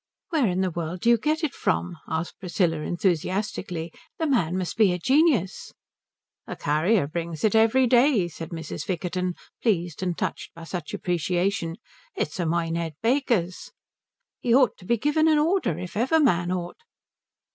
[0.29, 3.93] "Where in the world do you get it from?" asked Priscilla enthusiastically.
[4.17, 5.73] "The man must be a genius."
[6.47, 8.83] "The carrier brings it every day," said Mrs.
[8.87, 11.75] Vickerton, pleased and touched by such appreciation.
[12.15, 13.73] "It's a Minehead baker's."
[14.39, 16.77] "He ought to be given an order, if ever man ought."